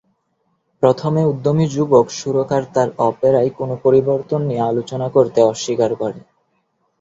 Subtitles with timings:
[0.83, 6.19] প্রথমে, উদ্যমী যুবক সুরকার তার অপেরায় কোন পরিবর্তন নিয়ে আলোচনা করতে অস্বীকার করে।